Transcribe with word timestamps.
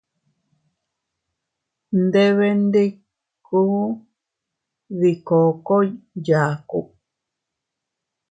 Nndeeebee 1.97 2.55
nndikunn 2.59 3.89
dii 4.99 5.17
kookoy 5.27 5.87
yaaku. 6.25 6.79